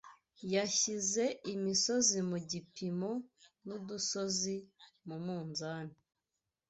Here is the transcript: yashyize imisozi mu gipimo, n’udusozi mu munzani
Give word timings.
yashyize 0.53 1.23
imisozi 1.53 2.19
mu 2.29 2.37
gipimo, 2.51 3.11
n’udusozi 3.65 4.55
mu 5.07 5.17
munzani 5.25 5.95